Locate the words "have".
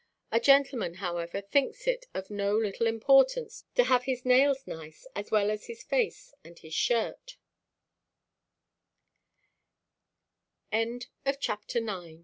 3.83-4.05